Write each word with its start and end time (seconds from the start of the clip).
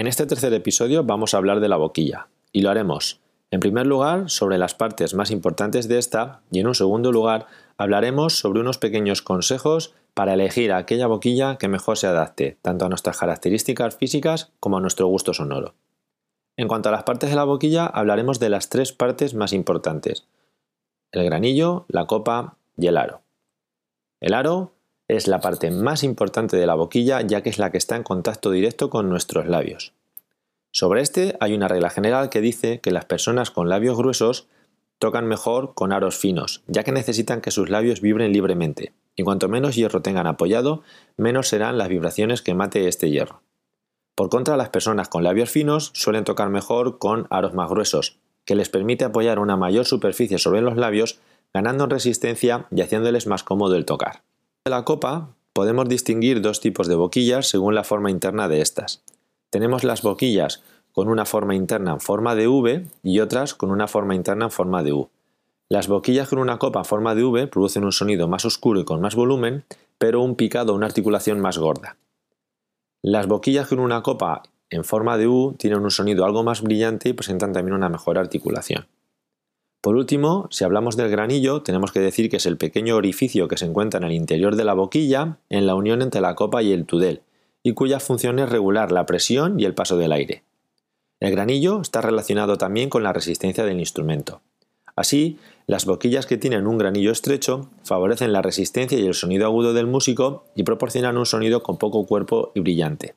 En 0.00 0.06
este 0.06 0.24
tercer 0.24 0.54
episodio 0.54 1.04
vamos 1.04 1.34
a 1.34 1.36
hablar 1.36 1.60
de 1.60 1.68
la 1.68 1.76
boquilla, 1.76 2.28
y 2.52 2.62
lo 2.62 2.70
haremos, 2.70 3.20
en 3.50 3.60
primer 3.60 3.86
lugar, 3.86 4.30
sobre 4.30 4.56
las 4.56 4.74
partes 4.74 5.12
más 5.12 5.30
importantes 5.30 5.88
de 5.88 5.98
esta, 5.98 6.40
y 6.50 6.60
en 6.60 6.68
un 6.68 6.74
segundo 6.74 7.12
lugar, 7.12 7.48
hablaremos 7.76 8.38
sobre 8.38 8.60
unos 8.60 8.78
pequeños 8.78 9.20
consejos 9.20 9.92
para 10.14 10.32
elegir 10.32 10.72
aquella 10.72 11.06
boquilla 11.06 11.58
que 11.58 11.68
mejor 11.68 11.98
se 11.98 12.06
adapte, 12.06 12.56
tanto 12.62 12.86
a 12.86 12.88
nuestras 12.88 13.18
características 13.18 13.94
físicas 13.94 14.54
como 14.58 14.78
a 14.78 14.80
nuestro 14.80 15.06
gusto 15.06 15.34
sonoro. 15.34 15.74
En 16.56 16.66
cuanto 16.66 16.88
a 16.88 16.92
las 16.92 17.02
partes 17.02 17.28
de 17.28 17.36
la 17.36 17.44
boquilla, 17.44 17.84
hablaremos 17.84 18.40
de 18.40 18.48
las 18.48 18.70
tres 18.70 18.94
partes 18.94 19.34
más 19.34 19.52
importantes, 19.52 20.26
el 21.12 21.26
granillo, 21.26 21.84
la 21.88 22.06
copa 22.06 22.56
y 22.78 22.86
el 22.86 22.96
aro. 22.96 23.20
El 24.20 24.32
aro 24.32 24.72
es 25.16 25.28
la 25.28 25.40
parte 25.40 25.70
más 25.70 26.04
importante 26.04 26.56
de 26.56 26.66
la 26.66 26.74
boquilla 26.74 27.20
ya 27.22 27.42
que 27.42 27.50
es 27.50 27.58
la 27.58 27.70
que 27.70 27.78
está 27.78 27.96
en 27.96 28.02
contacto 28.02 28.50
directo 28.50 28.90
con 28.90 29.08
nuestros 29.08 29.46
labios. 29.46 29.92
Sobre 30.72 31.00
este 31.00 31.36
hay 31.40 31.54
una 31.54 31.68
regla 31.68 31.90
general 31.90 32.30
que 32.30 32.40
dice 32.40 32.80
que 32.80 32.92
las 32.92 33.04
personas 33.04 33.50
con 33.50 33.68
labios 33.68 33.96
gruesos 33.96 34.46
tocan 35.00 35.26
mejor 35.26 35.74
con 35.74 35.92
aros 35.92 36.16
finos, 36.16 36.62
ya 36.68 36.84
que 36.84 36.92
necesitan 36.92 37.40
que 37.40 37.50
sus 37.50 37.70
labios 37.70 38.00
vibren 38.00 38.32
libremente, 38.32 38.92
y 39.16 39.24
cuanto 39.24 39.48
menos 39.48 39.74
hierro 39.74 40.02
tengan 40.02 40.26
apoyado, 40.26 40.82
menos 41.16 41.48
serán 41.48 41.78
las 41.78 41.88
vibraciones 41.88 42.42
que 42.42 42.54
mate 42.54 42.86
este 42.86 43.10
hierro. 43.10 43.42
Por 44.14 44.28
contra, 44.28 44.56
las 44.56 44.68
personas 44.68 45.08
con 45.08 45.24
labios 45.24 45.50
finos 45.50 45.90
suelen 45.94 46.24
tocar 46.24 46.50
mejor 46.50 46.98
con 46.98 47.26
aros 47.30 47.54
más 47.54 47.70
gruesos, 47.70 48.18
que 48.44 48.54
les 48.54 48.68
permite 48.68 49.04
apoyar 49.04 49.38
una 49.38 49.56
mayor 49.56 49.86
superficie 49.86 50.38
sobre 50.38 50.60
los 50.60 50.76
labios, 50.76 51.18
ganando 51.54 51.84
en 51.84 51.90
resistencia 51.90 52.66
y 52.70 52.82
haciéndoles 52.82 53.26
más 53.26 53.42
cómodo 53.42 53.76
el 53.76 53.86
tocar. 53.86 54.22
De 54.66 54.70
la 54.70 54.84
copa 54.84 55.36
podemos 55.54 55.88
distinguir 55.88 56.42
dos 56.42 56.60
tipos 56.60 56.86
de 56.86 56.94
boquillas 56.94 57.48
según 57.48 57.74
la 57.74 57.82
forma 57.82 58.10
interna 58.10 58.46
de 58.46 58.60
estas. 58.60 59.02
Tenemos 59.48 59.84
las 59.84 60.02
boquillas 60.02 60.62
con 60.92 61.08
una 61.08 61.24
forma 61.24 61.54
interna 61.54 61.92
en 61.92 62.00
forma 62.00 62.34
de 62.34 62.46
V 62.46 62.84
y 63.02 63.20
otras 63.20 63.54
con 63.54 63.70
una 63.70 63.88
forma 63.88 64.14
interna 64.14 64.44
en 64.44 64.50
forma 64.50 64.82
de 64.82 64.92
U. 64.92 65.08
Las 65.70 65.88
boquillas 65.88 66.28
con 66.28 66.40
una 66.40 66.58
copa 66.58 66.80
en 66.80 66.84
forma 66.84 67.14
de 67.14 67.24
V 67.24 67.46
producen 67.46 67.84
un 67.84 67.92
sonido 67.92 68.28
más 68.28 68.44
oscuro 68.44 68.80
y 68.80 68.84
con 68.84 69.00
más 69.00 69.14
volumen, 69.14 69.64
pero 69.96 70.20
un 70.20 70.36
picado 70.36 70.74
una 70.74 70.84
articulación 70.84 71.40
más 71.40 71.56
gorda. 71.56 71.96
Las 73.00 73.28
boquillas 73.28 73.66
con 73.66 73.78
una 73.78 74.02
copa 74.02 74.42
en 74.68 74.84
forma 74.84 75.16
de 75.16 75.26
U 75.26 75.54
tienen 75.58 75.80
un 75.80 75.90
sonido 75.90 76.26
algo 76.26 76.42
más 76.42 76.60
brillante 76.60 77.08
y 77.08 77.14
presentan 77.14 77.54
también 77.54 77.76
una 77.76 77.88
mejor 77.88 78.18
articulación. 78.18 78.86
Por 79.80 79.96
último, 79.96 80.46
si 80.50 80.64
hablamos 80.64 80.96
del 80.96 81.08
granillo, 81.08 81.62
tenemos 81.62 81.90
que 81.90 82.00
decir 82.00 82.28
que 82.28 82.36
es 82.36 82.46
el 82.46 82.58
pequeño 82.58 82.96
orificio 82.96 83.48
que 83.48 83.56
se 83.56 83.64
encuentra 83.64 83.98
en 83.98 84.04
el 84.04 84.12
interior 84.12 84.56
de 84.56 84.64
la 84.64 84.74
boquilla, 84.74 85.38
en 85.48 85.66
la 85.66 85.74
unión 85.74 86.02
entre 86.02 86.20
la 86.20 86.34
copa 86.34 86.62
y 86.62 86.72
el 86.72 86.84
tudel, 86.84 87.22
y 87.62 87.72
cuya 87.72 87.98
función 87.98 88.38
es 88.38 88.50
regular 88.50 88.92
la 88.92 89.06
presión 89.06 89.58
y 89.58 89.64
el 89.64 89.74
paso 89.74 89.96
del 89.96 90.12
aire. 90.12 90.42
El 91.18 91.30
granillo 91.32 91.80
está 91.80 92.02
relacionado 92.02 92.58
también 92.58 92.90
con 92.90 93.02
la 93.02 93.12
resistencia 93.12 93.64
del 93.64 93.78
instrumento. 93.78 94.42
Así, 94.96 95.38
las 95.66 95.86
boquillas 95.86 96.26
que 96.26 96.36
tienen 96.36 96.66
un 96.66 96.76
granillo 96.76 97.10
estrecho 97.10 97.70
favorecen 97.84 98.34
la 98.34 98.42
resistencia 98.42 98.98
y 98.98 99.06
el 99.06 99.14
sonido 99.14 99.46
agudo 99.46 99.72
del 99.72 99.86
músico 99.86 100.44
y 100.54 100.62
proporcionan 100.64 101.16
un 101.16 101.26
sonido 101.26 101.62
con 101.62 101.78
poco 101.78 102.04
cuerpo 102.04 102.52
y 102.54 102.60
brillante. 102.60 103.14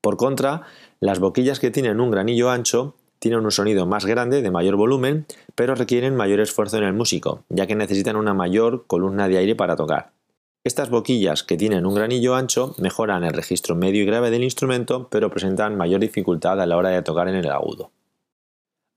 Por 0.00 0.16
contra, 0.16 0.62
las 0.98 1.20
boquillas 1.20 1.60
que 1.60 1.70
tienen 1.70 2.00
un 2.00 2.10
granillo 2.10 2.50
ancho 2.50 2.96
tienen 3.20 3.44
un 3.44 3.52
sonido 3.52 3.86
más 3.86 4.06
grande, 4.06 4.42
de 4.42 4.50
mayor 4.50 4.76
volumen, 4.76 5.26
pero 5.54 5.76
requieren 5.76 6.16
mayor 6.16 6.40
esfuerzo 6.40 6.78
en 6.78 6.84
el 6.84 6.94
músico, 6.94 7.44
ya 7.50 7.66
que 7.66 7.76
necesitan 7.76 8.16
una 8.16 8.34
mayor 8.34 8.86
columna 8.86 9.28
de 9.28 9.38
aire 9.38 9.54
para 9.54 9.76
tocar. 9.76 10.12
Estas 10.64 10.90
boquillas 10.90 11.42
que 11.42 11.56
tienen 11.56 11.86
un 11.86 11.94
granillo 11.94 12.34
ancho 12.34 12.74
mejoran 12.78 13.22
el 13.22 13.32
registro 13.32 13.76
medio 13.76 14.02
y 14.02 14.06
grave 14.06 14.30
del 14.30 14.42
instrumento, 14.42 15.08
pero 15.10 15.30
presentan 15.30 15.76
mayor 15.76 16.00
dificultad 16.00 16.60
a 16.60 16.66
la 16.66 16.76
hora 16.76 16.90
de 16.90 17.02
tocar 17.02 17.28
en 17.28 17.36
el 17.36 17.50
agudo. 17.50 17.92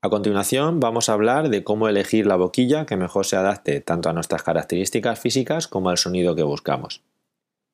A 0.02 0.10
continuación 0.10 0.80
vamos 0.80 1.08
a 1.08 1.14
hablar 1.14 1.48
de 1.48 1.64
cómo 1.64 1.88
elegir 1.88 2.26
la 2.26 2.36
boquilla 2.36 2.84
que 2.84 2.96
mejor 2.96 3.24
se 3.24 3.36
adapte 3.36 3.80
tanto 3.80 4.10
a 4.10 4.12
nuestras 4.12 4.42
características 4.42 5.18
físicas 5.18 5.68
como 5.68 5.88
al 5.88 5.96
sonido 5.96 6.34
que 6.34 6.42
buscamos. 6.42 7.02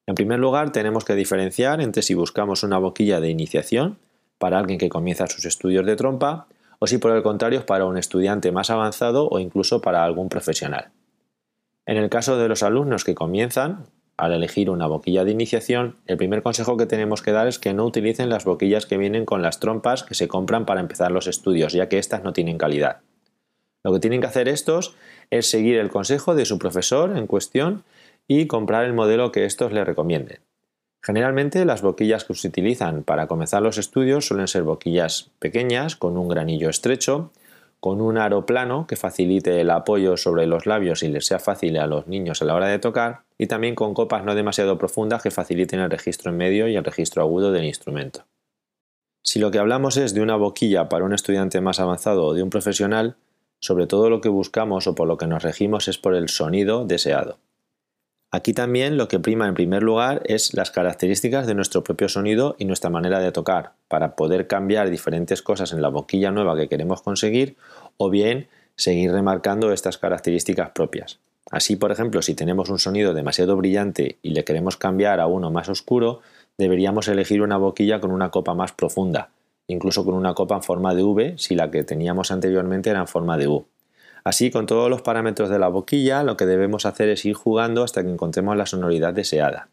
En 0.07 0.15
primer 0.15 0.39
lugar 0.39 0.71
tenemos 0.71 1.05
que 1.05 1.15
diferenciar 1.15 1.81
entre 1.81 2.03
si 2.03 2.15
buscamos 2.15 2.63
una 2.63 2.79
boquilla 2.79 3.21
de 3.21 3.31
iniciación 3.31 3.99
para 4.41 4.59
alguien 4.59 4.79
que 4.79 4.89
comienza 4.89 5.27
sus 5.27 5.45
estudios 5.45 5.85
de 5.85 5.97
trompa 5.97 6.47
o 6.79 6.87
si 6.87 6.97
por 6.97 7.15
el 7.15 7.23
contrario 7.23 7.59
es 7.59 7.65
para 7.67 7.85
un 7.85 7.99
estudiante 7.99 8.51
más 8.53 8.71
avanzado 8.71 9.29
o 9.29 9.39
incluso 9.39 9.83
para 9.83 10.03
algún 10.03 10.31
profesional. 10.31 10.89
En 11.85 11.99
el 11.99 12.09
caso 12.09 12.39
de 12.39 12.49
los 12.49 12.63
alumnos 12.63 13.05
que 13.05 13.15
comienzan, 13.15 13.85
al 14.17 14.33
elegir 14.33 14.71
una 14.71 14.87
boquilla 14.87 15.25
de 15.25 15.33
iniciación, 15.33 15.97
el 16.07 16.17
primer 16.17 16.43
consejo 16.43 16.79
que 16.79 16.87
tenemos 16.87 17.21
que 17.21 17.33
dar 17.33 17.49
es 17.49 17.59
que 17.59 17.75
no 17.75 17.85
utilicen 17.85 18.31
las 18.31 18.47
boquillas 18.47 18.87
que 18.87 18.97
vienen 18.97 19.27
con 19.27 19.43
las 19.43 19.61
trompas 19.61 20.05
que 20.05 20.15
se 20.15 20.27
compran 20.27 20.65
para 20.65 20.81
empezar 20.81 21.13
los 21.13 21.27
estudios, 21.27 21.75
ya 21.75 21.91
que 21.91 21.99
éstas 21.99 22.25
no 22.25 22.33
tienen 22.33 22.57
calidad. 22.57 23.01
Lo 23.83 23.93
que 23.93 24.01
tienen 24.01 24.23
que 24.23 24.27
hacer 24.27 24.49
estos 24.49 24.95
es 25.31 25.51
seguir 25.51 25.79
el 25.79 25.91
consejo 25.91 26.35
de 26.35 26.47
su 26.47 26.59
profesor 26.59 27.17
en 27.17 27.27
cuestión 27.27 27.85
y 28.27 28.47
comprar 28.47 28.87
el 28.87 28.95
modelo 28.95 29.33
que 29.33 29.45
estos 29.45 29.71
le 29.73 29.85
recomienden. 29.85 30.41
Generalmente 31.03 31.65
las 31.65 31.83
boquillas 31.83 32.25
que 32.25 32.35
se 32.35 32.49
utilizan 32.49 33.03
para 33.03 33.27
comenzar 33.27 33.63
los 33.63 33.79
estudios 33.79 34.27
suelen 34.27 34.49
ser 34.49 34.63
boquillas 34.65 35.31
pequeñas 35.39 35.97
con 35.97 36.17
un 36.17 36.29
granillo 36.29 36.69
estrecho 36.69 37.33
con 37.81 38.03
un 38.03 38.19
aro 38.19 38.45
plano 38.45 38.87
que 38.87 38.97
facilite 38.97 39.61
el 39.61 39.71
apoyo 39.71 40.19
sobre 40.19 40.47
los 40.47 40.67
labios 40.67 41.03
y 41.03 41.09
les 41.09 41.27
sea 41.27 41.39
fácil 41.39 41.79
a 41.79 41.87
los 41.87 42.07
niños 42.07 42.43
a 42.43 42.45
la 42.45 42.55
hora 42.55 42.69
de 42.69 42.79
tocar, 42.79 43.23
y 43.39 43.47
también 43.47 43.75
con 43.75 43.95
copas 43.95 44.23
no 44.23 44.35
demasiado 44.35 44.77
profundas 44.77 45.23
que 45.23 45.31
faciliten 45.31 45.81
el 45.81 45.91
registro 45.91 46.31
en 46.31 46.37
medio 46.37 46.69
y 46.69 46.77
el 46.77 46.85
registro 46.85 47.23
agudo 47.23 47.53
del 47.53 47.65
instrumento. 47.65 48.27
Si 49.23 49.39
lo 49.39 49.51
que 49.51 49.59
hablamos 49.59 49.97
es 49.97 50.15
de 50.15 50.21
una 50.21 50.37
boquilla 50.37 50.89
para 50.91 51.05
un 51.05 51.15
estudiante 51.15 51.61
más 51.63 51.81
avanzado 51.81 52.27
o 52.27 52.35
de 52.35 52.43
un 52.43 52.51
profesional, 52.51 53.17
sobre 53.61 53.87
todo 53.87 54.11
lo 54.11 54.21
que 54.21 54.29
buscamos 54.29 54.87
o 54.87 54.95
por 54.95 55.09
lo 55.09 55.17
que 55.17 55.27
nos 55.27 55.43
regimos 55.43 55.89
es 55.89 55.97
por 55.97 56.15
el 56.15 56.29
sonido 56.29 56.85
deseado. 56.85 57.39
Aquí 58.33 58.53
también 58.53 58.97
lo 58.97 59.09
que 59.09 59.19
prima 59.19 59.49
en 59.49 59.55
primer 59.55 59.83
lugar 59.83 60.23
es 60.25 60.55
las 60.55 60.71
características 60.71 61.49
de 61.49 61.55
nuestro 61.57 61.83
propio 61.83 62.09
sonido 62.09 62.55
y 62.59 62.65
nuestra 62.65 62.89
manera 62.89 63.19
de 63.19 63.33
tocar, 63.33 63.73
para 63.89 64.15
poder 64.15 64.47
cambiar 64.47 64.89
diferentes 64.89 65.43
cosas 65.43 65.73
en 65.73 65.83
la 65.83 65.89
boquilla 65.89 66.31
nueva 66.31 66.57
que 66.57 66.69
queremos 66.69 67.03
conseguir 67.03 67.57
o 67.97 68.09
bien 68.09 68.47
seguir 68.77 69.11
remarcando 69.11 69.73
estas 69.73 69.99
características 69.99 70.71
propias. 70.71 71.19
Así, 71.51 71.75
por 71.75 71.91
ejemplo, 71.91 72.23
si 72.23 72.35
tenemos 72.37 72.71
un 72.71 72.79
sonido 72.79 73.15
demasiado 73.15 73.57
brillante 73.57 74.19
y 74.23 74.31
le 74.31 74.45
queremos 74.45 74.77
cambiar 74.77 75.19
a 75.19 75.27
uno 75.27 75.51
más 75.51 75.69
oscuro, 75.69 76.21
deberíamos 76.57 77.09
elegir 77.09 77.43
una 77.43 77.57
boquilla 77.57 78.01
con 78.01 78.13
una 78.13 78.31
copa 78.31 78.55
más 78.55 78.71
profunda, 78.71 79.31
incluso 79.67 80.05
con 80.05 80.15
una 80.15 80.35
copa 80.35 80.55
en 80.55 80.63
forma 80.63 80.95
de 80.95 81.03
V 81.03 81.35
si 81.37 81.57
la 81.57 81.73
que 81.73 81.83
teníamos 81.83 82.31
anteriormente 82.31 82.91
era 82.91 83.01
en 83.01 83.09
forma 83.09 83.37
de 83.37 83.49
U. 83.49 83.67
Así, 84.25 84.51
con 84.51 84.67
todos 84.67 84.91
los 84.91 85.03
parámetros 85.03 85.49
de 85.49 85.59
la 85.59 85.69
boquilla, 85.69 86.23
lo 86.23 86.37
que 86.37 86.47
debemos 86.47 86.87
hacer 86.87 87.09
es 87.09 87.25
ir 87.25 87.35
jugando 87.35 87.83
hasta 87.83 88.03
que 88.03 88.11
encontremos 88.11 88.57
la 88.57 88.67
sonoridad 88.67 89.15
deseada. 89.15 89.69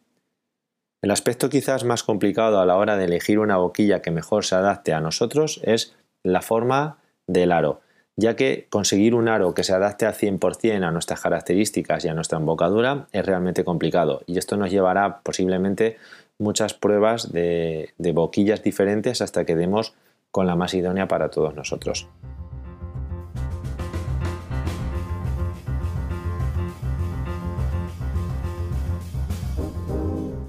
El 1.01 1.11
aspecto 1.11 1.49
quizás 1.49 1.83
más 1.83 2.03
complicado 2.03 2.59
a 2.59 2.65
la 2.65 2.75
hora 2.75 2.97
de 2.97 3.05
elegir 3.05 3.39
una 3.39 3.57
boquilla 3.57 4.01
que 4.01 4.11
mejor 4.11 4.45
se 4.45 4.55
adapte 4.55 4.93
a 4.93 5.01
nosotros 5.01 5.59
es 5.63 5.95
la 6.23 6.41
forma 6.41 6.97
del 7.27 7.51
aro, 7.51 7.81
ya 8.15 8.35
que 8.35 8.67
conseguir 8.69 9.13
un 9.13 9.27
aro 9.27 9.53
que 9.53 9.63
se 9.63 9.73
adapte 9.73 10.05
al 10.05 10.15
100% 10.15 10.83
a 10.83 10.91
nuestras 10.91 11.21
características 11.21 12.03
y 12.03 12.07
a 12.07 12.13
nuestra 12.13 12.39
embocadura 12.39 13.07
es 13.11 13.25
realmente 13.25 13.63
complicado 13.63 14.21
y 14.25 14.39
esto 14.39 14.57
nos 14.57 14.71
llevará 14.71 15.19
posiblemente 15.19 15.97
muchas 16.39 16.73
pruebas 16.73 17.31
de, 17.31 17.93
de 17.97 18.11
boquillas 18.11 18.63
diferentes 18.63 19.21
hasta 19.21 19.45
que 19.45 19.55
demos 19.55 19.93
con 20.31 20.47
la 20.47 20.55
más 20.55 20.73
idónea 20.73 21.07
para 21.07 21.29
todos 21.29 21.55
nosotros. 21.55 22.07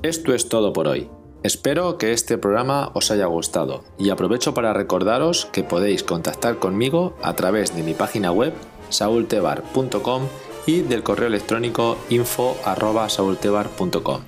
Esto 0.08 0.32
es 0.32 0.48
todo 0.48 0.72
por 0.72 0.88
hoy. 0.88 1.10
Espero 1.42 1.98
que 1.98 2.14
este 2.14 2.38
programa 2.38 2.90
os 2.94 3.10
haya 3.10 3.26
gustado 3.26 3.84
y 3.98 4.08
aprovecho 4.08 4.54
para 4.54 4.72
recordaros 4.72 5.44
que 5.52 5.62
podéis 5.62 6.02
contactar 6.02 6.58
conmigo 6.58 7.14
a 7.22 7.36
través 7.36 7.76
de 7.76 7.82
mi 7.82 7.92
página 7.92 8.32
web 8.32 8.54
saultebar.com 8.88 10.22
y 10.64 10.80
del 10.80 11.02
correo 11.02 11.26
electrónico 11.26 11.98
info.saultebar.com. 12.08 14.22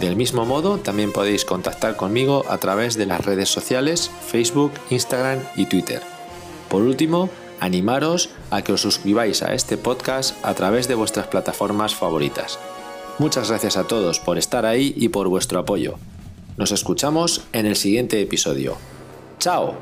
Del 0.00 0.16
mismo 0.16 0.46
modo, 0.46 0.78
también 0.78 1.12
podéis 1.12 1.44
contactar 1.44 1.94
conmigo 1.94 2.44
a 2.48 2.58
través 2.58 2.96
de 2.96 3.06
las 3.06 3.24
redes 3.24 3.50
sociales 3.50 4.10
Facebook, 4.26 4.72
Instagram 4.90 5.38
y 5.54 5.66
Twitter. 5.66 6.02
Por 6.68 6.82
último, 6.82 7.30
animaros 7.60 8.30
a 8.50 8.62
que 8.62 8.72
os 8.72 8.80
suscribáis 8.80 9.44
a 9.44 9.54
este 9.54 9.76
podcast 9.76 10.44
a 10.44 10.54
través 10.54 10.88
de 10.88 10.96
vuestras 10.96 11.28
plataformas 11.28 11.94
favoritas. 11.94 12.58
Muchas 13.20 13.50
gracias 13.50 13.76
a 13.76 13.84
todos 13.86 14.18
por 14.18 14.38
estar 14.38 14.64
ahí 14.64 14.94
y 14.96 15.10
por 15.10 15.28
vuestro 15.28 15.58
apoyo. 15.58 15.96
Nos 16.56 16.72
escuchamos 16.72 17.42
en 17.52 17.66
el 17.66 17.76
siguiente 17.76 18.18
episodio. 18.18 18.78
¡Chao! 19.38 19.74